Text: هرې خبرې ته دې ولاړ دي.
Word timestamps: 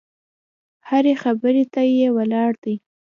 هرې 0.89 1.13
خبرې 1.23 1.63
ته 1.73 1.81
دې 1.97 2.07
ولاړ 2.17 2.51
دي. 2.63 2.75